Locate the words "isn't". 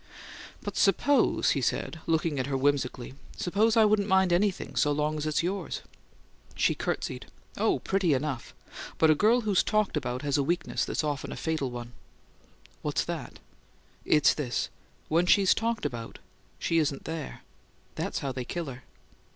16.79-17.05